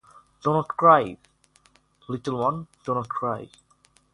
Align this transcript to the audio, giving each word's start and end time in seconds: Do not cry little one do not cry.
Do 0.43 0.51
not 0.51 0.67
cry 0.69 1.15
little 2.07 2.39
one 2.39 2.65
do 2.85 2.95
not 2.95 3.07
cry. 3.07 3.49